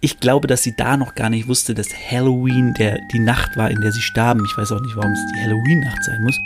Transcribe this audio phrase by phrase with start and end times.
[0.00, 3.68] Ich glaube, dass sie da noch gar nicht wusste, dass Halloween der, die Nacht war,
[3.68, 4.44] in der sie starben.
[4.44, 6.38] Ich weiß auch nicht, warum es die Halloween-Nacht sein muss.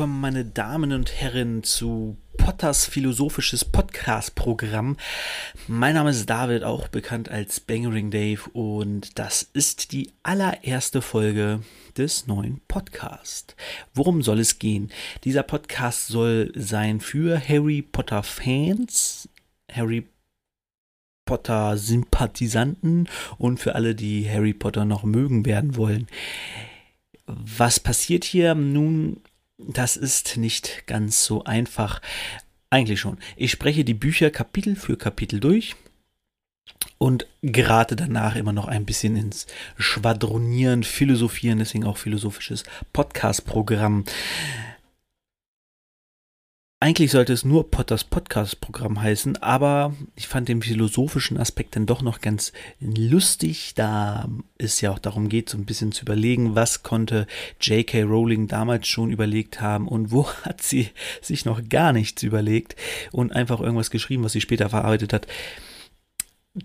[0.00, 4.96] Willkommen, meine Damen und Herren, zu Potters philosophisches Podcast-Programm.
[5.68, 11.60] Mein Name ist David, auch bekannt als Bangering Dave, und das ist die allererste Folge
[11.98, 13.54] des neuen Podcasts.
[13.92, 14.90] Worum soll es gehen?
[15.24, 19.28] Dieser Podcast soll sein für Harry Potter-Fans,
[19.70, 20.08] Harry
[21.26, 26.06] Potter-Sympathisanten und für alle, die Harry Potter noch mögen werden wollen.
[27.26, 28.54] Was passiert hier?
[28.54, 29.20] Nun,
[29.68, 32.00] das ist nicht ganz so einfach.
[32.70, 33.18] Eigentlich schon.
[33.36, 35.74] Ich spreche die Bücher Kapitel für Kapitel durch
[36.98, 44.04] und gerate danach immer noch ein bisschen ins Schwadronieren, Philosophieren, deswegen auch philosophisches Podcast-Programm.
[46.82, 52.00] Eigentlich sollte es nur Potters Podcast-Programm heißen, aber ich fand den philosophischen Aspekt dann doch
[52.00, 56.82] noch ganz lustig, da es ja auch darum geht, so ein bisschen zu überlegen, was
[56.82, 57.26] konnte
[57.60, 58.04] J.K.
[58.04, 60.88] Rowling damals schon überlegt haben und wo hat sie
[61.20, 62.76] sich noch gar nichts überlegt
[63.12, 65.26] und einfach irgendwas geschrieben, was sie später verarbeitet hat.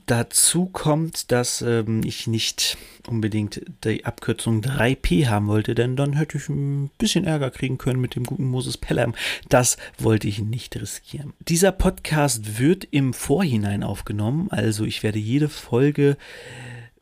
[0.07, 2.75] Dazu kommt, dass ähm, ich nicht
[3.07, 8.01] unbedingt die Abkürzung 3P haben wollte, denn dann hätte ich ein bisschen Ärger kriegen können
[8.01, 9.13] mit dem guten Moses Pelham.
[9.47, 11.33] Das wollte ich nicht riskieren.
[11.39, 16.17] Dieser Podcast wird im Vorhinein aufgenommen, also ich werde jede Folge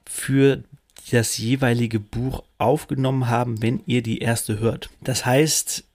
[0.05, 0.63] für
[1.11, 4.89] das jeweilige Buch aufgenommen haben, wenn ihr die erste hört.
[5.01, 5.85] Das heißt,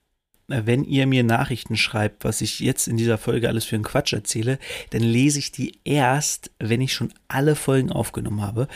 [0.49, 4.15] wenn ihr mir Nachrichten schreibt, was ich jetzt in dieser Folge alles für einen Quatsch
[4.15, 4.59] erzähle,
[4.91, 8.67] dann lese ich die erst, wenn ich schon alle Folgen aufgenommen habe.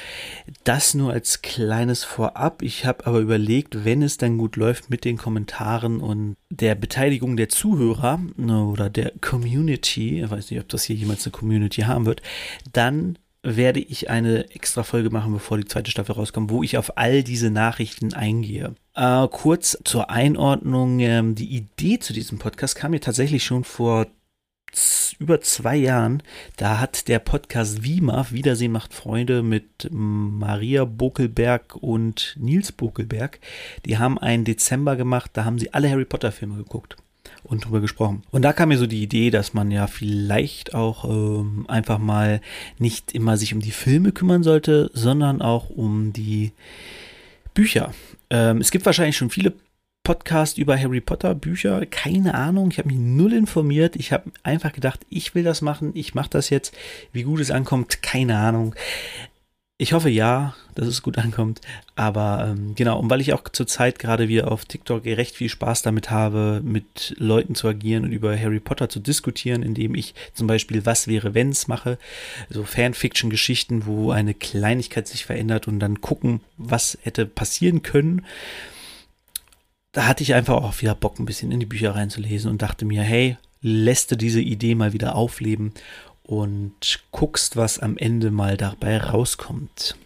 [0.65, 2.61] Das nur als kleines Vorab.
[2.63, 7.39] Ich habe aber überlegt, wenn es dann gut läuft mit den Kommentaren und der Beteiligung
[7.39, 11.83] der Zuhörer ne, oder der Community, ich weiß nicht, ob das hier jemals eine Community
[11.83, 12.21] haben wird,
[12.73, 16.97] dann werde ich eine extra Folge machen, bevor die zweite Staffel rauskommt, wo ich auf
[16.97, 18.75] all diese Nachrichten eingehe.
[18.95, 21.01] Äh, kurz zur Einordnung.
[21.01, 24.07] Ähm, die Idee zu diesem Podcast kam mir tatsächlich schon vor
[25.19, 26.23] über zwei Jahren.
[26.57, 33.39] Da hat der Podcast Wima, Wiedersehen macht Freunde, mit Maria Bokelberg und Nils Bokelberg.
[33.85, 36.97] Die haben einen Dezember gemacht, da haben sie alle Harry Potter Filme geguckt
[37.45, 38.23] und drüber gesprochen.
[38.31, 42.41] Und da kam mir so die Idee, dass man ja vielleicht auch ähm, einfach mal
[42.79, 46.53] nicht immer sich um die Filme kümmern sollte, sondern auch um die
[47.55, 47.93] Bücher.
[48.31, 49.55] Ähm, es gibt wahrscheinlich schon viele
[50.05, 51.87] Podcasts über Harry Potter Bücher.
[51.87, 53.95] Keine Ahnung, ich habe mich null informiert.
[53.95, 56.75] Ich habe einfach gedacht, ich will das machen, ich mache das jetzt.
[57.13, 58.75] Wie gut es ankommt, keine Ahnung.
[59.83, 61.61] Ich hoffe ja, dass es gut ankommt.
[61.97, 65.83] Aber ähm, genau, und weil ich auch zurzeit gerade wieder auf TikTok recht viel Spaß
[65.83, 70.47] damit habe, mit Leuten zu agieren und über Harry Potter zu diskutieren, indem ich zum
[70.47, 71.99] Beispiel Was wäre wenn's mache,
[72.49, 78.25] so Fanfiction-Geschichten, wo eine Kleinigkeit sich verändert und dann gucken, was hätte passieren können.
[79.91, 82.85] Da hatte ich einfach auch wieder Bock, ein bisschen in die Bücher reinzulesen und dachte
[82.85, 85.73] mir, hey, lässt du diese Idee mal wieder aufleben
[86.23, 89.97] und guckst, was am Ende mal dabei rauskommt.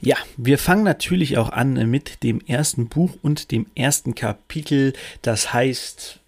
[0.00, 4.92] Ja, wir fangen natürlich auch an mit dem ersten Buch und dem ersten Kapitel.
[5.22, 6.20] Das heißt,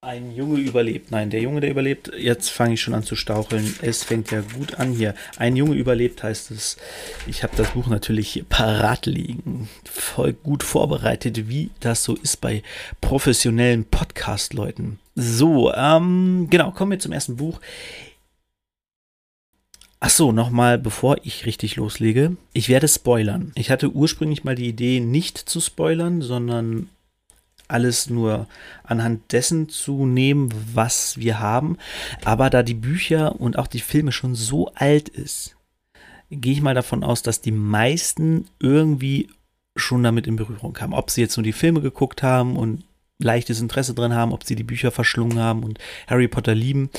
[0.00, 1.10] ein Junge überlebt.
[1.10, 2.12] Nein, der Junge, der überlebt.
[2.16, 3.74] Jetzt fange ich schon an zu staucheln.
[3.82, 5.14] Es fängt ja gut an hier.
[5.38, 6.76] Ein Junge überlebt heißt es.
[7.26, 9.68] Ich habe das Buch natürlich parat liegen.
[9.84, 12.62] Voll gut vorbereitet, wie das so ist bei
[13.00, 15.00] professionellen Podcast-Leuten.
[15.16, 17.60] So, ähm, genau, kommen wir zum ersten Buch.
[19.98, 22.36] Ach so, nochmal, bevor ich richtig loslege.
[22.52, 23.50] Ich werde spoilern.
[23.56, 26.88] Ich hatte ursprünglich mal die Idee, nicht zu spoilern, sondern
[27.68, 28.46] alles nur
[28.82, 31.78] anhand dessen zu nehmen, was wir haben.
[32.24, 35.56] Aber da die Bücher und auch die Filme schon so alt ist,
[36.30, 39.28] gehe ich mal davon aus, dass die meisten irgendwie
[39.76, 40.94] schon damit in Berührung kamen.
[40.94, 42.84] Ob sie jetzt nur die Filme geguckt haben und
[43.18, 46.90] leichtes Interesse drin haben, ob sie die Bücher verschlungen haben und Harry Potter lieben,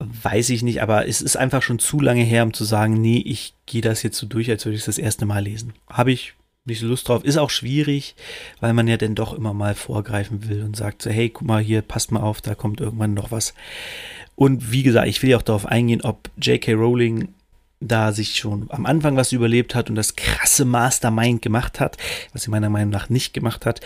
[0.00, 3.18] weiß ich nicht, aber es ist einfach schon zu lange her, um zu sagen, nee,
[3.18, 5.72] ich gehe das jetzt so durch, als würde ich es das erste Mal lesen.
[5.88, 6.34] Habe ich
[6.64, 7.24] nicht so Lust drauf.
[7.24, 8.14] Ist auch schwierig,
[8.60, 11.62] weil man ja dann doch immer mal vorgreifen will und sagt so, hey, guck mal
[11.62, 13.54] hier, passt mal auf, da kommt irgendwann noch was.
[14.34, 16.74] Und wie gesagt, ich will ja auch darauf eingehen, ob J.K.
[16.74, 17.34] Rowling
[17.80, 21.96] da sich schon am Anfang was überlebt hat und das krasse Mastermind gemacht hat,
[22.32, 23.80] was sie meiner Meinung nach nicht gemacht hat.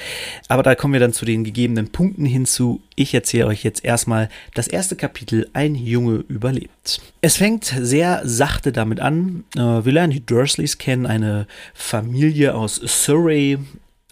[0.48, 2.82] Aber da kommen wir dann zu den gegebenen Punkten hinzu.
[2.96, 7.00] Ich erzähle euch jetzt erstmal das erste Kapitel, ein Junge überlebt.
[7.20, 9.44] Es fängt sehr sachte damit an.
[9.56, 13.58] Äh, wir lernen die Dursleys kennen, eine Familie aus Surrey,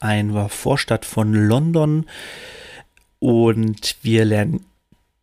[0.00, 2.06] eine Vorstadt von London.
[3.18, 4.64] Und wir lernen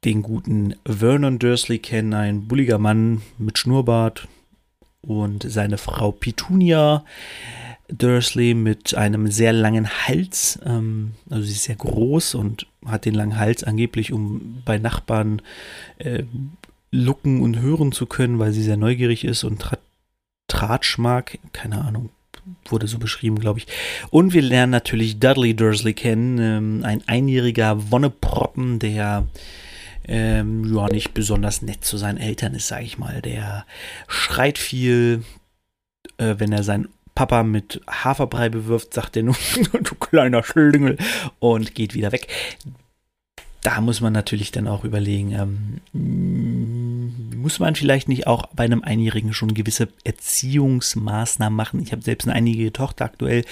[0.05, 4.27] den guten Vernon Dursley kennen, ein bulliger Mann mit Schnurrbart,
[5.01, 7.03] und seine Frau Petunia
[7.89, 10.59] Dursley mit einem sehr langen Hals.
[10.65, 15.41] Ähm, also sie ist sehr groß und hat den langen Hals angeblich, um bei Nachbarn
[15.99, 16.23] äh,
[16.91, 19.77] lucken und hören zu können, weil sie sehr neugierig ist und Tra
[20.49, 21.39] Tratsch mag.
[21.51, 22.09] Keine Ahnung,
[22.65, 23.67] wurde so beschrieben, glaube ich.
[24.09, 29.27] Und wir lernen natürlich Dudley Dursley kennen, ähm, ein einjähriger Wonneproppen, der
[30.07, 33.21] ähm, ja, nicht besonders nett zu seinen Eltern ist, sage ich mal.
[33.21, 33.65] Der
[34.07, 35.23] schreit viel,
[36.17, 39.35] äh, wenn er seinen Papa mit Haferbrei bewirft, sagt er nur,
[39.71, 40.97] du kleiner Schlingel,
[41.39, 42.27] und geht wieder weg.
[43.61, 48.83] Da muss man natürlich dann auch überlegen, ähm, muss man vielleicht nicht auch bei einem
[48.83, 51.81] Einjährigen schon gewisse Erziehungsmaßnahmen machen?
[51.81, 53.43] Ich habe selbst eine einjährige Tochter aktuell.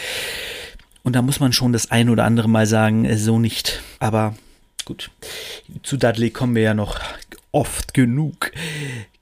[1.04, 3.82] Und da muss man schon das ein oder andere Mal sagen, äh, so nicht.
[4.00, 4.36] Aber
[4.86, 5.10] Gut,
[5.82, 7.00] zu Dudley kommen wir ja noch
[7.52, 8.52] oft genug.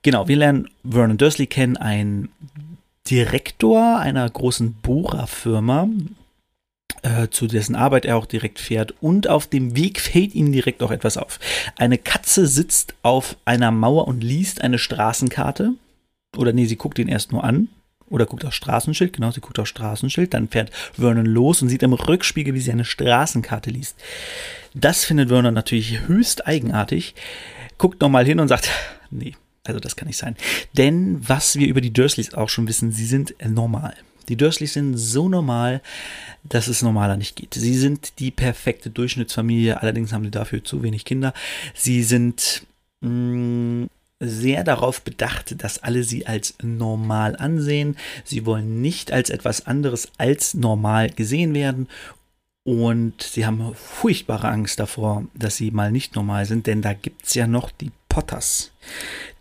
[0.01, 2.29] Genau, wir lernen Vernon Dursley kennen, ein
[3.09, 5.87] Direktor einer großen Bohrerfirma,
[7.01, 8.93] äh, zu dessen Arbeit er auch direkt fährt.
[9.01, 11.39] Und auf dem Weg fällt ihm direkt auch etwas auf.
[11.77, 15.73] Eine Katze sitzt auf einer Mauer und liest eine Straßenkarte.
[16.35, 17.69] Oder nee, sie guckt ihn erst nur an.
[18.13, 20.35] Oder guckt aufs Straßenschild, genau, sie guckt aufs Straßenschild.
[20.35, 23.95] Dann fährt Vernon los und sieht im Rückspiegel, wie sie eine Straßenkarte liest.
[24.75, 27.15] Das findet Werner natürlich höchst eigenartig,
[27.79, 28.69] guckt nochmal hin und sagt,
[29.09, 30.35] nee, also das kann nicht sein.
[30.73, 33.95] Denn was wir über die Dursleys auch schon wissen, sie sind normal.
[34.29, 35.81] Die Dursleys sind so normal,
[36.43, 37.55] dass es normaler nicht geht.
[37.55, 41.33] Sie sind die perfekte Durchschnittsfamilie, allerdings haben sie dafür zu wenig Kinder.
[41.73, 42.61] Sie sind
[43.01, 43.89] mh, mm,
[44.23, 47.97] sehr darauf bedacht, dass alle sie als normal ansehen.
[48.23, 51.87] Sie wollen nicht als etwas anderes als normal gesehen werden
[52.65, 57.25] und sie haben furchtbare Angst davor, dass sie mal nicht normal sind, denn da gibt
[57.25, 58.69] es ja noch die Potters.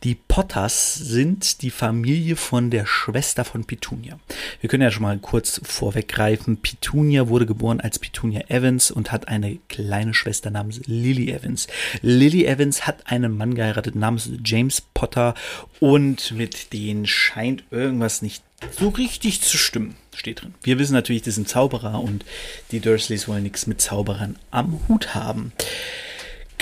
[0.03, 4.19] Die Potters sind die Familie von der Schwester von Petunia.
[4.63, 6.57] Wir können ja schon mal kurz vorweggreifen.
[6.57, 11.67] Petunia wurde geboren als Petunia Evans und hat eine kleine Schwester namens Lily Evans.
[12.01, 15.35] Lily Evans hat einen Mann geheiratet namens James Potter
[15.79, 18.43] und mit denen scheint irgendwas nicht
[18.79, 20.55] so richtig zu stimmen, steht drin.
[20.63, 22.25] Wir wissen natürlich, das sind Zauberer und
[22.71, 25.53] die Dursleys wollen nichts mit Zauberern am Hut haben.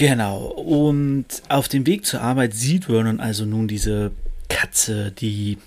[0.00, 4.12] Genau, und auf dem Weg zur Arbeit sieht Vernon also nun diese
[4.48, 5.58] Katze, die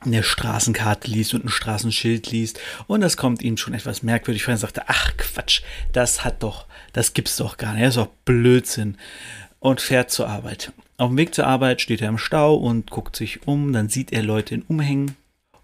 [0.00, 4.54] eine Straßenkarte liest und ein Straßenschild liest und das kommt ihm schon etwas merkwürdig vor.
[4.54, 5.60] Er sagte, ach Quatsch,
[5.92, 6.64] das hat doch,
[6.94, 8.96] das gibt's doch gar nicht, das ist doch Blödsinn
[9.60, 10.72] und fährt zur Arbeit.
[10.96, 13.74] Auf dem Weg zur Arbeit steht er im Stau und guckt sich um.
[13.74, 15.16] Dann sieht er Leute in Umhängen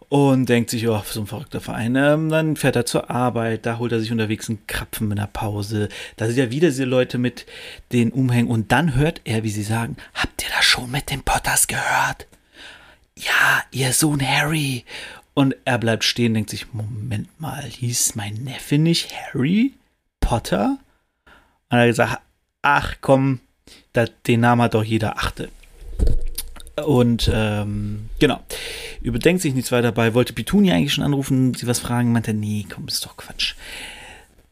[0.09, 1.95] und denkt sich, oh, so ein verrückter Verein.
[1.97, 5.27] Ähm, dann fährt er zur Arbeit, da holt er sich unterwegs einen Krapfen mit einer
[5.27, 5.89] Pause.
[6.17, 7.47] Da sieht er wieder diese Leute mit
[7.93, 11.23] den Umhängen und dann hört er, wie sie sagen, habt ihr das schon mit den
[11.23, 12.27] Potters gehört?
[13.17, 14.85] Ja, ihr Sohn Harry.
[15.35, 19.75] Und er bleibt stehen, denkt sich, Moment mal, hieß mein Neffe nicht Harry
[20.21, 20.79] Potter?
[21.71, 22.21] Und er hat gesagt,
[22.63, 23.41] ach komm,
[24.27, 25.51] den Namen hat doch jeder achte.
[26.87, 28.41] Und ähm, genau,
[29.01, 32.67] überdenkt sich nichts weiter dabei, wollte Petunia eigentlich schon anrufen, sie was fragen, meinte, nee,
[32.73, 33.55] komm, ist doch Quatsch.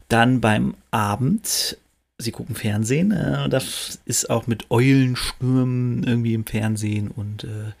[0.09, 1.77] Dann beim Abend
[2.19, 3.11] sie gucken Fernsehen.
[3.11, 7.73] Äh, das ist auch mit Eulenstürmen irgendwie im Fernsehen und äh,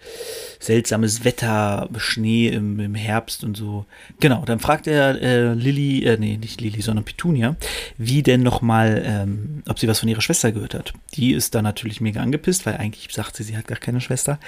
[0.59, 3.85] seltsames Wetter, Schnee im, im, Herbst und so.
[4.19, 7.55] Genau, dann fragt er äh, Lilly, äh, nee, nicht Lilly, sondern Petunia,
[7.97, 10.93] wie denn nochmal, ähm, ob sie was von ihrer Schwester gehört hat.
[11.15, 14.39] Die ist da natürlich mega angepisst, weil eigentlich sagt sie, sie hat gar keine Schwester.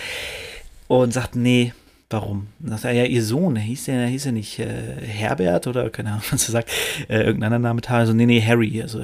[0.87, 1.73] Und sagt, nee,
[2.11, 2.47] Warum?
[2.57, 6.47] Das war ja ihr Sohn, hieß ja, hieß nicht äh, Herbert oder keine Ahnung, was
[6.47, 6.71] er sagt,
[7.07, 7.81] äh, irgendein anderer Name.
[7.87, 8.81] Also, nee, nee, Harry.
[8.81, 9.03] Also,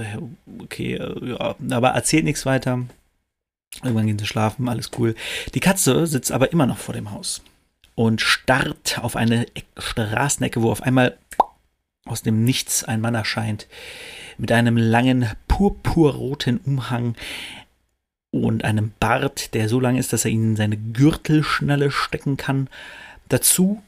[0.60, 2.82] okay, äh, ja, aber erzählt nichts weiter.
[3.84, 5.16] Irgendwann gehen sie schlafen, alles cool.
[5.54, 7.44] Die Katze sitzt aber immer noch vor dem Haus
[7.94, 9.46] und starrt auf eine
[9.78, 11.18] Straßenecke, wo auf einmal
[12.06, 13.68] aus dem Nichts ein Mann erscheint
[14.38, 17.16] mit einem langen purpurroten Umhang,
[18.44, 22.70] und einem Bart, der so lang ist, dass er ihn in seine Gürtelschnalle stecken kann.
[23.30, 23.82] Dazu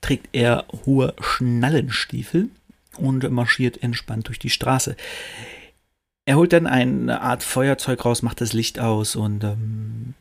[0.00, 2.50] trägt er hohe Schnallenstiefel
[2.96, 4.96] und marschiert entspannt durch die Straße.
[6.24, 10.14] Er holt dann eine Art Feuerzeug raus, macht das Licht aus und ähm,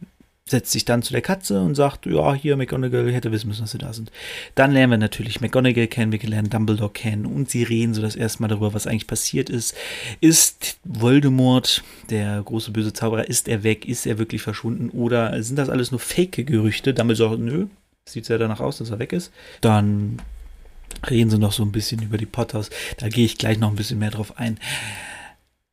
[0.50, 3.72] setzt sich dann zu der Katze und sagt, ja, hier McGonagall hätte wissen müssen, dass
[3.72, 4.12] sie da sind.
[4.56, 8.16] Dann lernen wir natürlich McGonagall kennen, wir lernen Dumbledore kennen und sie reden so das
[8.16, 9.76] erste Mal darüber, was eigentlich passiert ist.
[10.22, 13.86] Ist Voldemort, der große böse Zauberer, ist er weg?
[13.86, 14.90] Ist er wirklich verschwunden?
[14.90, 16.94] Oder sind das alles nur Fake-Gerüchte?
[16.94, 17.68] Dumbledore sagt, nö,
[18.06, 19.32] sieht ja danach aus, dass er weg ist.
[19.62, 20.22] Dann
[21.10, 22.70] reden sie noch so ein bisschen über die Potters.
[22.98, 24.60] Da gehe ich gleich noch ein bisschen mehr drauf ein.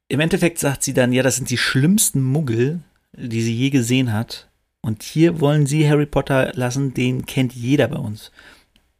[0.08, 2.80] Im Endeffekt sagt sie dann, ja, das sind die schlimmsten Muggel,
[3.12, 4.48] die sie je gesehen hat.
[4.84, 8.30] Und hier wollen sie Harry Potter lassen, den kennt jeder bei uns.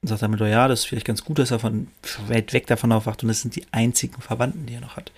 [0.01, 1.89] Und sagt damit, ja, das ist vielleicht ganz gut, dass er von
[2.27, 5.13] weit weg davon aufwacht und das sind die einzigen Verwandten, die er noch hat.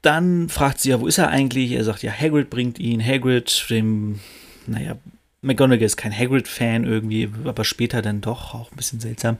[0.00, 1.72] Dann fragt sie ja, wo ist er eigentlich?
[1.72, 3.04] Er sagt, ja, Hagrid bringt ihn.
[3.04, 4.20] Hagrid, dem,
[4.66, 4.96] naja,
[5.42, 9.36] McGonagall ist kein Hagrid-Fan irgendwie, aber später dann doch, auch ein bisschen seltsam.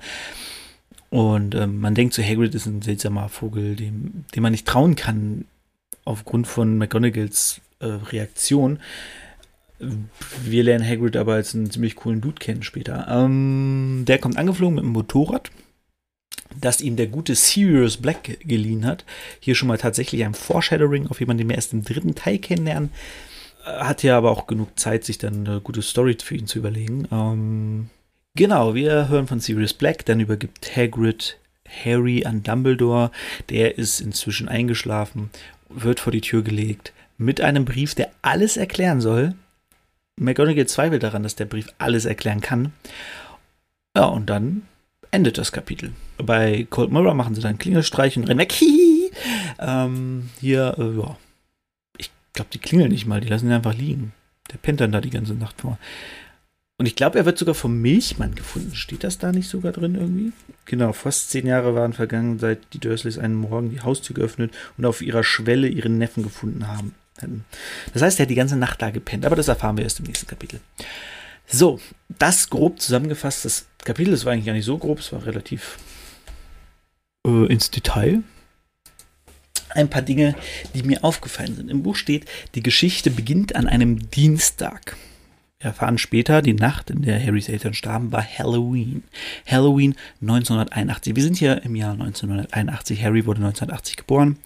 [1.09, 4.95] Und ähm, man denkt so, Hagrid ist ein seltsamer Vogel, dem, dem man nicht trauen
[4.95, 5.47] kann,
[6.05, 8.78] aufgrund von McGonagalls äh, Reaktion.
[9.78, 13.06] Wir lernen Hagrid aber als einen ziemlich coolen Dude kennen später.
[13.08, 15.50] Ähm, der kommt angeflogen mit einem Motorrad,
[16.61, 19.04] das ihm der gute Sirius Black geliehen hat.
[19.40, 22.90] Hier schon mal tatsächlich ein Foreshadowing auf jemanden, den wir erst im dritten Teil kennenlernen.
[23.64, 26.58] Äh, hat ja aber auch genug Zeit, sich dann eine gute Story für ihn zu
[26.58, 27.06] überlegen.
[27.12, 27.90] Ähm,
[28.35, 31.38] genau, wir hören von Sirius Black, dann übergibt Hagrid
[31.85, 33.12] Harry an Dumbledore.
[33.50, 35.30] Der ist inzwischen eingeschlafen,
[35.68, 39.35] wird vor die Tür gelegt mit einem Brief, der alles erklären soll.
[40.20, 42.72] McGonagall zweifelt daran, dass der Brief alles erklären kann.
[43.96, 44.62] Ja, und dann
[45.10, 45.92] endet das Kapitel.
[46.18, 48.54] Bei Cold Mirror machen sie dann Klingelstreich und rennen weg.
[49.58, 51.16] ähm, hier, äh, ja.
[51.96, 54.12] Ich glaube, die klingeln nicht mal, die lassen ihn einfach liegen.
[54.52, 55.78] Der pennt dann da die ganze Nacht vor.
[56.78, 58.75] Und ich glaube, er wird sogar vom Milchmann gefunden.
[58.76, 60.32] Steht das da nicht sogar drin irgendwie?
[60.64, 64.87] Genau, fast zehn Jahre waren vergangen, seit die Dursleys einen Morgen die Haustür geöffnet und
[64.87, 66.94] auf ihrer Schwelle ihren Neffen gefunden haben.
[67.92, 70.06] Das heißt, er hat die ganze Nacht da gepennt, aber das erfahren wir erst im
[70.06, 70.60] nächsten Kapitel.
[71.46, 71.80] So,
[72.18, 73.44] das grob zusammengefasst.
[73.44, 75.78] Das Kapitel, das war eigentlich gar nicht so grob, es war relativ
[77.26, 78.22] äh, ins Detail.
[79.70, 80.34] Ein paar Dinge,
[80.75, 81.70] die mir aufgefallen sind.
[81.70, 84.96] Im Buch steht, die Geschichte beginnt an einem Dienstag.
[85.60, 89.02] Wir erfahren später, die Nacht, in der Harrys Eltern starben, war Halloween.
[89.44, 91.16] Halloween 1981.
[91.16, 93.02] Wir sind hier im Jahr 1981.
[93.02, 94.37] Harry wurde 1980 geboren.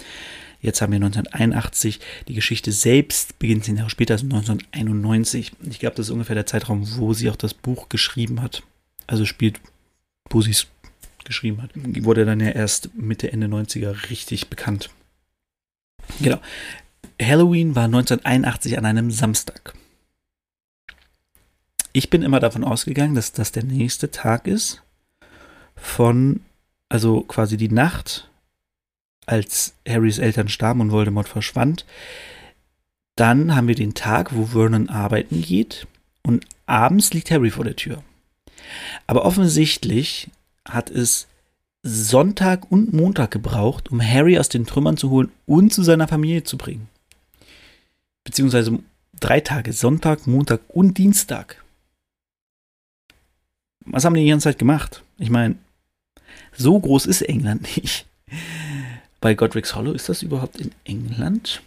[0.63, 2.01] Jetzt haben wir 1981.
[2.29, 5.53] Die Geschichte selbst beginnt zehn Jahre später, also 1991.
[5.69, 8.63] Ich glaube, das ist ungefähr der Zeitraum, wo sie auch das Buch geschrieben hat.
[9.09, 9.61] Also spielt,
[10.31, 10.69] wo sie es
[11.25, 11.71] geschrieben hat.
[11.75, 14.91] Wurde dann ja erst Mitte, Ende 90er richtig bekannt.
[16.21, 16.41] Genau.
[17.21, 19.75] Halloween war 1981 an einem Samstag.
[21.93, 24.83] Ich bin immer davon ausgegangen, dass das der nächste Tag ist
[25.75, 26.41] von,
[26.89, 28.31] also quasi die Nacht
[29.27, 31.87] als Harrys Eltern starben und Voldemort verschwand.
[33.17, 35.87] Dann haben wir den Tag, wo Vernon arbeiten geht
[36.23, 38.03] und abends liegt Harry vor der Tür.
[39.07, 40.31] Aber offensichtlich
[40.67, 41.27] hat es
[41.83, 46.45] Sonntag und Montag gebraucht, um Harry aus den Trümmern zu holen und zu seiner Familie
[46.45, 46.89] zu bringen.
[48.25, 48.79] Beziehungsweise
[49.19, 51.63] drei Tage, Sonntag, Montag und Dienstag.
[53.85, 55.03] Was haben die die ganze Zeit gemacht?
[55.19, 55.57] Ich meine,
[56.57, 58.07] so groß ist England nicht
[59.23, 59.93] bei Godric's Hollow.
[59.93, 61.63] Ist das überhaupt in England?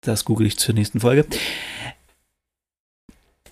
[0.00, 1.24] Das google ich zur nächsten Folge.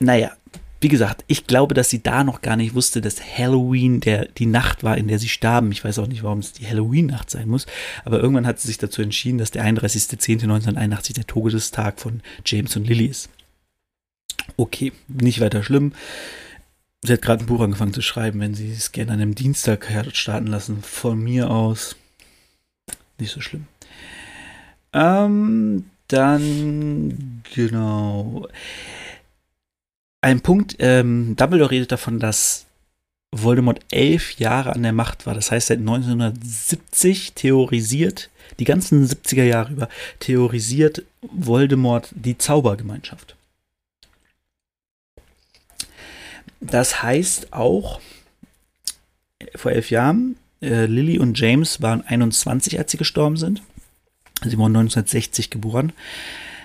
[0.01, 0.33] Naja,
[0.81, 4.47] wie gesagt, ich glaube, dass sie da noch gar nicht wusste, dass Halloween der, die
[4.47, 5.71] Nacht war, in der sie starben.
[5.71, 7.67] Ich weiß auch nicht, warum es die Halloween-Nacht sein muss.
[8.05, 12.89] Aber irgendwann hat sie sich dazu entschieden, dass der 31.10.1981 der Todestag von James und
[12.89, 13.31] Lily ist.
[14.57, 15.93] Okay, nicht weiter schlimm.
[17.05, 19.89] Sie hat gerade ein Buch angefangen zu schreiben, wenn sie es gerne an einem Dienstag
[20.13, 20.83] starten lassen.
[20.83, 21.97] Von mir aus
[23.23, 23.67] nicht so schlimm.
[24.93, 28.49] Ähm, dann, genau.
[30.21, 32.67] Ein Punkt, ähm, Dumbledore redet davon, dass
[33.33, 35.35] Voldemort elf Jahre an der Macht war.
[35.35, 39.89] Das heißt, seit 1970 theorisiert, die ganzen 70er Jahre über,
[40.21, 43.35] theorisiert Voldemort die Zaubergemeinschaft.
[46.61, 48.01] Das heißt auch,
[49.57, 53.63] vor elf Jahren äh, Lily und James waren 21, als sie gestorben sind.
[54.43, 55.93] Sie wurden 1960 geboren.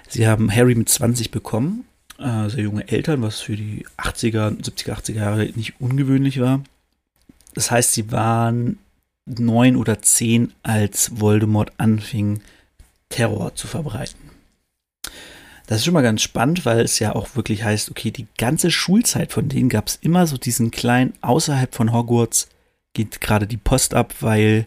[0.07, 1.85] Sie haben Harry mit 20 bekommen.
[2.19, 6.63] Äh, sehr junge Eltern, was für die 80er, 70er, 80er Jahre nicht ungewöhnlich war.
[7.53, 8.79] Das heißt, sie waren
[9.25, 12.41] neun oder zehn, als Voldemort anfing,
[13.09, 14.27] Terror zu verbreiten.
[15.67, 18.71] Das ist schon mal ganz spannend, weil es ja auch wirklich heißt, okay, die ganze
[18.71, 22.47] Schulzeit von denen gab es immer so diesen kleinen, außerhalb von Hogwarts,
[22.97, 24.65] geht gerade die Post ab, weil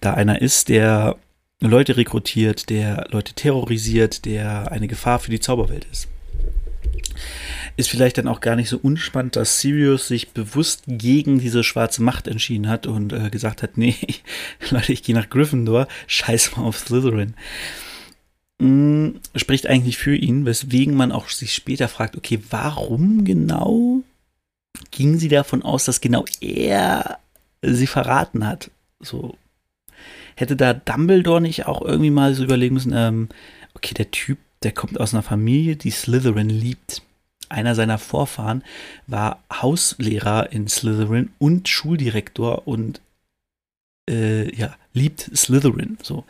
[0.00, 1.16] da einer ist, der
[1.60, 6.08] Leute rekrutiert, der Leute terrorisiert, der eine Gefahr für die Zauberwelt ist.
[7.76, 12.02] Ist vielleicht dann auch gar nicht so unspannend, dass Sirius sich bewusst gegen diese schwarze
[12.02, 13.94] Macht entschieden hat und äh, gesagt hat, nee,
[14.70, 17.34] Leute, ich gehe nach Gryffindor, scheiß mal auf Slytherin.
[18.58, 24.02] Mm, spricht eigentlich für ihn, weswegen man auch sich später fragt, okay, warum genau
[24.90, 27.18] ging sie davon aus, dass genau er
[27.62, 28.70] sie verraten hat?
[29.00, 29.36] So,
[30.36, 33.28] hätte da Dumbledore nicht auch irgendwie mal so überlegen müssen, ähm,
[33.74, 37.02] okay, der Typ, der kommt aus einer Familie, die Slytherin liebt.
[37.48, 38.62] Einer seiner Vorfahren
[39.06, 43.00] war Hauslehrer in Slytherin und Schuldirektor und
[44.08, 45.98] äh, ja, liebt Slytherin.
[46.02, 46.24] So.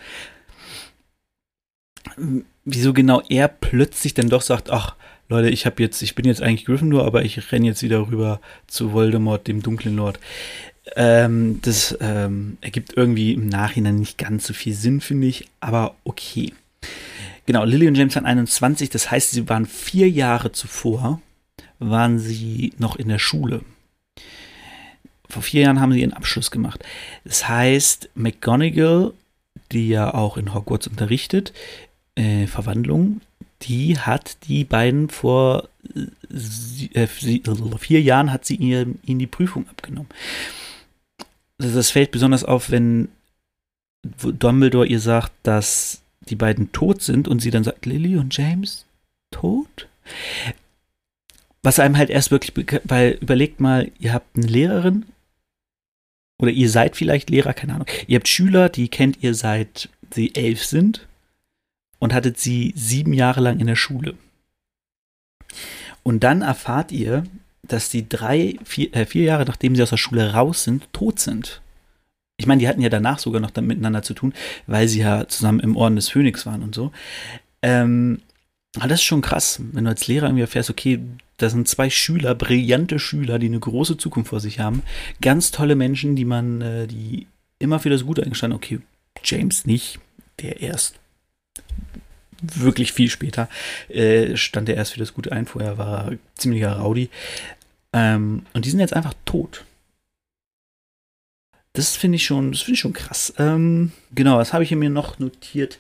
[2.65, 4.97] Wieso genau er plötzlich dann doch sagt, ach,
[5.31, 8.41] Leute, ich habe jetzt, ich bin jetzt eigentlich Gryffindor, aber ich renne jetzt wieder rüber
[8.67, 10.19] zu Voldemort, dem dunklen Lord.
[10.97, 15.95] Ähm, das ähm, ergibt irgendwie im Nachhinein nicht ganz so viel Sinn, finde ich, aber
[16.03, 16.53] okay.
[17.47, 21.23] Genau, Lily und James waren 21, das heißt, sie waren vier Jahre zuvor,
[21.79, 23.61] waren sie noch in der Schule.
[25.29, 26.85] Vor vier Jahren haben sie ihren Abschluss gemacht.
[27.25, 29.13] Das heißt, McGonagall,
[29.71, 31.53] die ja auch in Hogwarts unterrichtet,
[32.17, 33.21] äh, Verwandlung,
[33.63, 35.69] die hat die beiden vor
[36.95, 40.09] äh, vier Jahren hat sie ihnen die Prüfung abgenommen
[41.61, 43.09] das fällt besonders auf, wenn
[44.03, 48.87] Dumbledore ihr sagt, dass die beiden tot sind und sie dann sagt, Lily und James
[49.31, 49.89] tot?
[51.63, 55.05] Was einem halt erst wirklich, weil überlegt mal, ihr habt eine Lehrerin
[56.39, 57.87] oder ihr seid vielleicht Lehrer, keine Ahnung.
[58.07, 61.07] Ihr habt Schüler, die kennt ihr seit sie elf sind
[62.01, 64.15] und hattet sie sieben Jahre lang in der Schule.
[66.03, 67.23] Und dann erfahrt ihr,
[67.63, 71.21] dass die drei, vier, äh, vier Jahre nachdem sie aus der Schule raus sind, tot
[71.21, 71.61] sind.
[72.37, 74.33] Ich meine, die hatten ja danach sogar noch miteinander zu tun,
[74.67, 76.91] weil sie ja zusammen im Orden des Phönix waren und so.
[77.63, 78.23] Ähm,
[78.77, 81.01] aber das ist schon krass, wenn du als Lehrer irgendwie erfährst, okay,
[81.37, 84.83] da sind zwei Schüler, brillante Schüler, die eine große Zukunft vor sich haben.
[85.21, 87.27] Ganz tolle Menschen, die man, äh, die
[87.59, 88.81] immer für das Gute eingestanden, okay,
[89.25, 89.99] James nicht,
[90.41, 91.00] der erst
[92.43, 93.49] wirklich viel später
[93.89, 95.47] äh, stand er erst für das Gute ein.
[95.47, 97.11] Vorher war er ziemlicher Rowdy.
[97.93, 99.65] Ähm, und die sind jetzt einfach tot.
[101.73, 103.33] Das finde ich schon, das finde ich schon krass.
[103.39, 105.79] Ähm, genau, was habe ich mir noch notiert?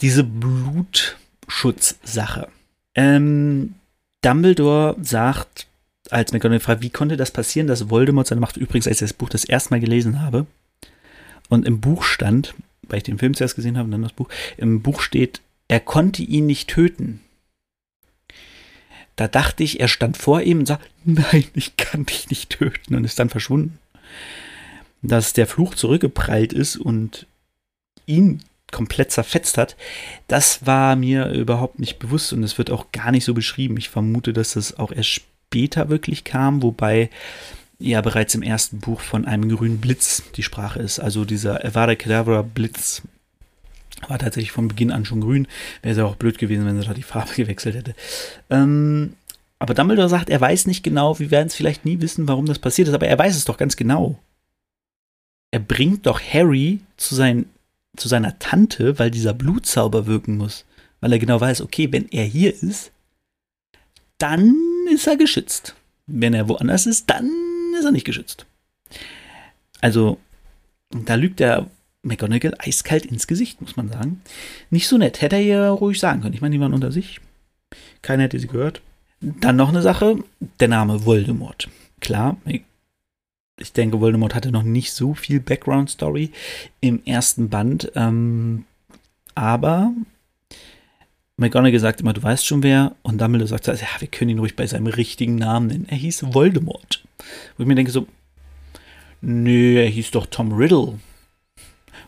[0.00, 2.48] Diese Blutschutzsache.
[2.94, 3.74] Ähm,
[4.22, 5.66] Dumbledore sagt,
[6.10, 9.12] als McGonagall fragt, wie konnte das passieren, dass Voldemort seine Macht, übrigens, als ich das
[9.12, 10.46] Buch das erste Mal gelesen habe,
[11.48, 12.54] und im Buch stand,
[12.88, 15.80] weil ich den Film zuerst gesehen habe und dann das Buch, im Buch steht, er
[15.80, 17.20] konnte ihn nicht töten.
[19.16, 22.94] Da dachte ich, er stand vor ihm und sagt, nein, ich kann dich nicht töten
[22.94, 23.78] und ist dann verschwunden.
[25.02, 27.26] Dass der Fluch zurückgeprallt ist und
[28.06, 29.76] ihn komplett zerfetzt hat,
[30.28, 33.76] das war mir überhaupt nicht bewusst und es wird auch gar nicht so beschrieben.
[33.78, 37.08] Ich vermute, dass das auch erst später wirklich kam, wobei
[37.78, 40.98] ja bereits im ersten Buch von einem grünen Blitz die Sprache ist.
[40.98, 43.02] Also dieser Avada Kedavra Blitz
[44.08, 45.46] war tatsächlich von Beginn an schon grün.
[45.82, 47.94] Wäre es ja auch blöd gewesen, wenn sie da die Farbe gewechselt hätte.
[48.50, 49.14] Ähm,
[49.58, 52.58] aber Dumbledore sagt, er weiß nicht genau, wir werden es vielleicht nie wissen, warum das
[52.58, 54.18] passiert ist, aber er weiß es doch ganz genau.
[55.50, 57.46] Er bringt doch Harry zu, sein,
[57.96, 60.66] zu seiner Tante, weil dieser Blutzauber wirken muss.
[61.00, 62.90] Weil er genau weiß, okay, wenn er hier ist,
[64.18, 64.54] dann
[64.92, 65.74] ist er geschützt.
[66.06, 67.30] Wenn er woanders ist, dann
[67.76, 68.46] ist er nicht geschützt.
[69.80, 70.18] Also,
[70.90, 71.68] da lügt er
[72.02, 74.22] McGonagall eiskalt ins Gesicht, muss man sagen.
[74.70, 75.20] Nicht so nett.
[75.20, 76.34] Hätte er ja ruhig sagen können.
[76.34, 77.20] Ich meine, die waren unter sich.
[78.02, 78.80] Keiner hätte sie gehört.
[79.20, 80.18] Dann noch eine Sache:
[80.60, 81.68] der Name Voldemort.
[82.00, 82.36] Klar,
[83.58, 86.30] ich denke, Voldemort hatte noch nicht so viel Background-Story
[86.80, 87.90] im ersten Band.
[87.94, 88.64] Ähm,
[89.34, 89.92] aber
[91.38, 92.96] McGonagall sagt immer, du weißt schon wer.
[93.02, 95.86] Und Dumbledore sagt, ja, wir können ihn ruhig bei seinem richtigen Namen nennen.
[95.88, 97.04] Er hieß Voldemort.
[97.56, 98.06] Wo ich mir denke so,
[99.20, 100.94] nö, er hieß doch Tom Riddle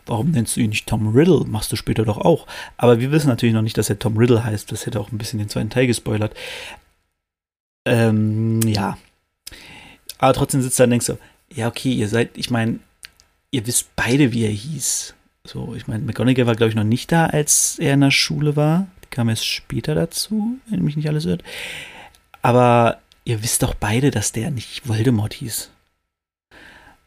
[0.09, 1.45] warum nennst du ihn nicht Tom Riddle?
[1.45, 2.47] Machst du später doch auch.
[2.77, 4.71] Aber wir wissen natürlich noch nicht, dass er Tom Riddle heißt.
[4.71, 6.33] Das hätte auch ein bisschen den zweiten Teil gespoilert.
[7.85, 8.97] Ähm, ja.
[10.17, 11.17] Aber trotzdem sitzt er und denkst so,
[11.53, 12.79] ja, okay, ihr seid, ich meine,
[13.51, 15.13] ihr wisst beide, wie er hieß.
[15.45, 18.55] So, ich meine, McGonagall war, glaube ich, noch nicht da, als er in der Schule
[18.55, 18.87] war.
[19.09, 21.43] Kam erst später dazu, wenn mich nicht alles hört.
[22.41, 25.71] Aber ihr wisst doch beide, dass der nicht Voldemort hieß.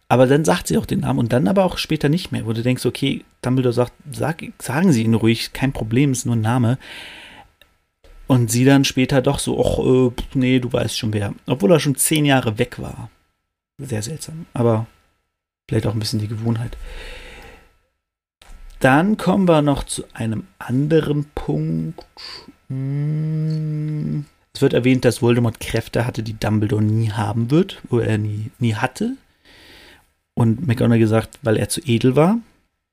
[0.08, 2.52] Aber dann sagt sie auch den Namen und dann aber auch später nicht mehr, wo
[2.52, 6.42] du denkst, okay, Dumbledore sagt, sag, sagen Sie ihn ruhig, kein Problem, ist nur ein
[6.42, 6.76] Name.
[8.26, 11.34] Und sie dann später doch so, ach, äh, nee, du weißt schon wer.
[11.46, 13.10] Obwohl er schon zehn Jahre weg war.
[13.78, 14.46] Sehr seltsam.
[14.52, 14.86] Aber
[15.68, 16.76] vielleicht auch ein bisschen die Gewohnheit.
[18.82, 22.04] Dann kommen wir noch zu einem anderen Punkt.
[22.68, 28.50] Es wird erwähnt, dass Voldemort Kräfte hatte, die Dumbledore nie haben wird, wo er nie,
[28.58, 29.12] nie hatte.
[30.34, 32.38] Und McGonagall gesagt, weil er zu edel war.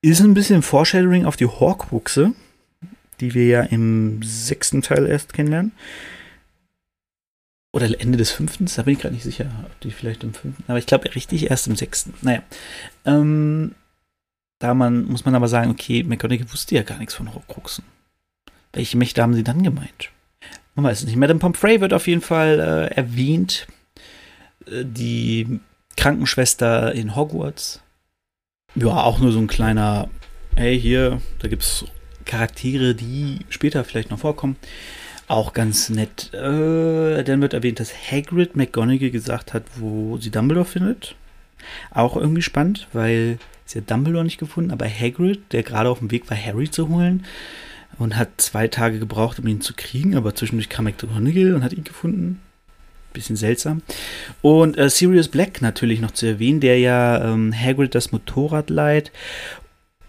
[0.04, 2.34] Ist ein bisschen Foreshadowing auf die Horcruxe,
[3.20, 5.72] die wir ja im sechsten Teil erst kennenlernen.
[7.74, 10.64] Oder Ende des fünften, da bin ich gerade nicht sicher, ob die vielleicht im fünften,
[10.68, 12.14] aber ich glaube richtig erst im sechsten.
[12.22, 12.44] Naja.
[13.06, 13.74] Ähm,
[14.60, 17.86] da man, muss man aber sagen, okay, McGonagall wusste ja gar nichts von Horcruxen.
[18.74, 20.12] Welche Mächte haben sie dann gemeint?
[20.76, 21.16] Man weiß es nicht.
[21.16, 23.68] Madame Pomfrey wird auf jeden Fall äh, erwähnt.
[24.68, 25.60] Äh, die
[25.98, 27.82] Krankenschwester in Hogwarts.
[28.76, 30.10] Ja, auch nur so ein kleiner,
[30.56, 31.86] hey, hier, da gibt es
[32.26, 34.58] Charaktere, die später vielleicht noch vorkommen.
[35.28, 36.34] Auch ganz nett.
[36.34, 41.16] Äh, dann wird erwähnt, dass Hagrid McGonagall gesagt hat, wo sie Dumbledore findet.
[41.92, 43.38] Auch irgendwie spannend, weil
[43.70, 46.90] sie hat Dumbledore nicht gefunden, aber Hagrid, der gerade auf dem Weg war, Harry zu
[46.90, 47.24] holen
[48.00, 51.74] und hat zwei Tage gebraucht, um ihn zu kriegen, aber zwischendurch kam McGonagall und hat
[51.74, 52.40] ihn gefunden.
[53.14, 53.82] Bisschen seltsam.
[54.42, 59.12] Und äh, Sirius Black natürlich noch zu erwähnen, der ja ähm, Hagrid das Motorrad leiht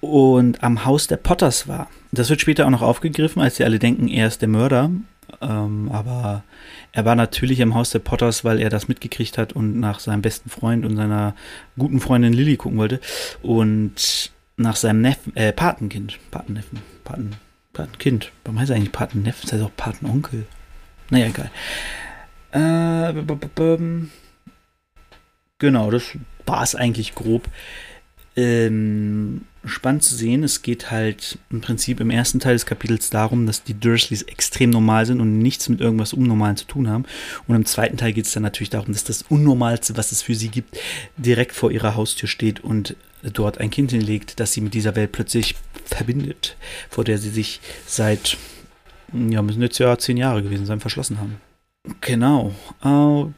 [0.01, 1.89] und am Haus der Potters war.
[2.13, 4.91] Das wird später auch noch aufgegriffen, als sie alle denken, er ist der Mörder.
[5.41, 6.45] Ähm, aber
[6.93, 10.23] er war natürlich am Haus der Potters, weil er das mitgekriegt hat und nach seinem
[10.23, 11.35] besten Freund und seiner
[11.79, 13.01] guten Freundin Lily gucken wollte.
[13.43, 17.37] Und nach seinem Neffen, äh, Patenkind, Patenneffen, Paten,
[17.73, 18.33] Patenkind.
[18.45, 19.43] Warum heißt er eigentlich Patenneffen?
[19.43, 20.47] Das heißt auch Patenonkel.
[21.11, 21.51] Naja, egal.
[22.53, 23.13] Äh,
[25.59, 26.17] genau, das
[26.47, 27.49] war es eigentlich grob.
[28.37, 30.43] Ähm, spannend zu sehen.
[30.45, 34.71] Es geht halt im Prinzip im ersten Teil des Kapitels darum, dass die Dursleys extrem
[34.71, 37.05] normal sind und nichts mit irgendwas Unnormalen zu tun haben.
[37.47, 40.35] Und im zweiten Teil geht es dann natürlich darum, dass das Unnormalste, was es für
[40.35, 40.79] sie gibt,
[41.17, 45.13] direkt vor ihrer Haustür steht und dort ein Kind hinlegt, das sie mit dieser Welt
[45.13, 46.57] plötzlich verbindet,
[46.89, 48.39] vor der sie sich seit,
[49.13, 51.41] ja, müssen jetzt ja zehn Jahre gewesen sein, verschlossen haben.
[52.01, 52.55] Genau,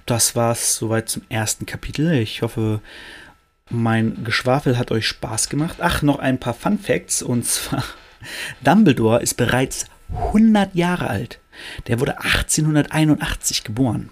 [0.06, 2.12] das war's soweit zum ersten Kapitel.
[2.12, 2.80] Ich hoffe,
[3.70, 5.78] mein Geschwafel hat euch Spaß gemacht.
[5.80, 7.22] Ach, noch ein paar Fun Facts.
[7.22, 7.84] Und zwar,
[8.64, 11.40] Dumbledore ist bereits 100 Jahre alt.
[11.86, 14.10] Der wurde 1881 geboren.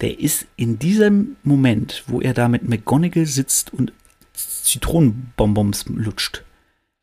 [0.00, 3.92] Der ist in diesem Moment, wo er da mit McGonagall sitzt und
[4.32, 6.44] Zitronenbonbons lutscht,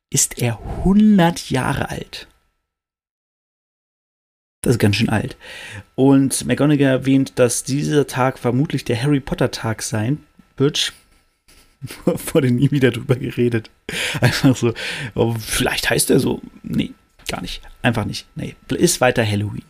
[0.09, 2.27] ist er 100 Jahre alt.
[4.61, 5.37] Das ist ganz schön alt.
[5.95, 10.23] Und McGonagall erwähnt, dass dieser Tag vermutlich der Harry Potter Tag sein
[10.57, 10.93] wird.
[12.33, 13.69] Wurde nie wieder drüber geredet.
[14.21, 14.73] Einfach so,
[15.13, 16.41] oh, vielleicht heißt er so.
[16.63, 16.91] Nee,
[17.27, 17.61] gar nicht.
[17.81, 18.27] Einfach nicht.
[18.35, 19.63] Nee, ist weiter Halloween.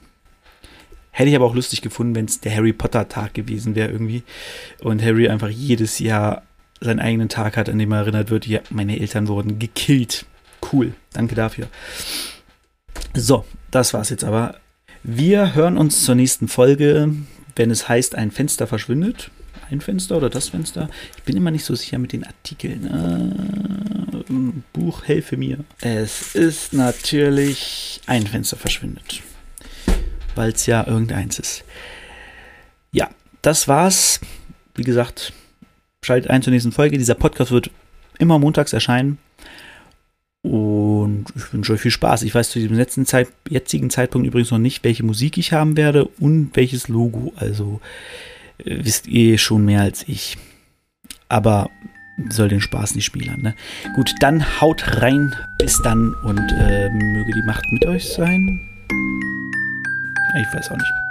[1.11, 4.23] Hätte ich aber auch lustig gefunden, wenn es der Harry Potter Tag gewesen wäre irgendwie.
[4.81, 6.43] Und Harry einfach jedes Jahr
[6.81, 10.25] seinen eigenen Tag hat, an dem er erinnert wird, ja, meine Eltern wurden gekillt.
[10.71, 11.69] Cool, danke dafür.
[13.13, 14.55] So, das war's jetzt aber.
[15.03, 17.13] Wir hören uns zur nächsten Folge,
[17.55, 19.31] wenn es heißt, ein Fenster verschwindet
[19.69, 20.89] ein Fenster oder das Fenster.
[21.17, 22.85] Ich bin immer nicht so sicher mit den Artikeln.
[22.85, 24.31] Äh,
[24.73, 25.59] Buch, helfe mir.
[25.81, 29.21] Es ist natürlich ein Fenster verschwindet.
[30.35, 31.63] Weil es ja irgendeins ist.
[32.91, 33.09] Ja,
[33.41, 34.19] das war's.
[34.75, 35.33] Wie gesagt,
[36.03, 36.97] schaltet ein zur nächsten Folge.
[36.97, 37.71] Dieser Podcast wird
[38.19, 39.17] immer montags erscheinen.
[40.41, 42.21] Und ich wünsche euch viel Spaß.
[42.21, 45.75] Ich weiß zu diesem letzten Zeit, jetzigen Zeitpunkt übrigens noch nicht, welche Musik ich haben
[45.75, 47.33] werde und welches Logo.
[47.35, 47.81] Also
[48.63, 50.37] wisst ihr schon mehr als ich.
[51.29, 51.69] Aber
[52.29, 53.41] soll den Spaß nicht spielen.
[53.41, 53.55] Ne?
[53.93, 55.35] Gut, dann haut rein.
[55.59, 58.59] Bis dann und äh, möge die Macht mit euch sein.
[60.37, 61.04] Ich weiß auch nicht.